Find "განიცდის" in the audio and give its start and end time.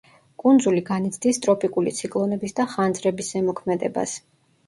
0.87-1.39